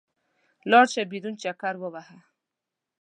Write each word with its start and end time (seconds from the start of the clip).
لاړ 0.71 0.85
شه، 0.93 1.01
بېرون 1.11 1.35
چکر 1.43 1.75
ووهه. 1.79 2.17